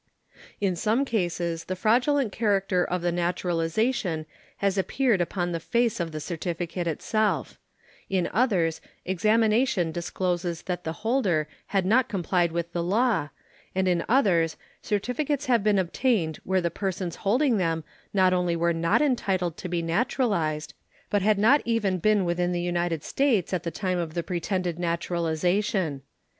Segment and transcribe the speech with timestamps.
[0.59, 4.25] In some cases the fraudulent character of the naturalization
[4.57, 7.59] has appeared upon the face of the certificate itself;
[8.09, 13.29] in others examination discloses that the holder had not complied with the law,
[13.75, 18.73] and in others certificates have been obtained where the persons holding them not only were
[18.73, 20.73] not entitled to be naturalized,
[21.11, 24.79] but had not even been within the United States at the time of the pretended
[24.79, 26.01] naturalization.